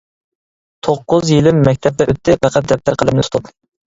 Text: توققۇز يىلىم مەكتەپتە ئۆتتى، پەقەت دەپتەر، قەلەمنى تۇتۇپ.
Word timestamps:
توققۇز 0.87 1.29
يىلىم 1.33 1.59
مەكتەپتە 1.67 2.07
ئۆتتى، 2.13 2.35
پەقەت 2.47 2.71
دەپتەر، 2.73 2.99
قەلەمنى 3.03 3.27
تۇتۇپ. 3.29 3.53